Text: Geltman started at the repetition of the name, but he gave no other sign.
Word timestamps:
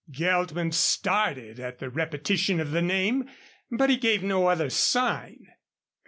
Geltman 0.11 0.71
started 0.73 1.59
at 1.59 1.77
the 1.77 1.87
repetition 1.91 2.59
of 2.59 2.71
the 2.71 2.81
name, 2.81 3.29
but 3.69 3.91
he 3.91 3.97
gave 3.97 4.23
no 4.23 4.47
other 4.47 4.71
sign. 4.71 5.45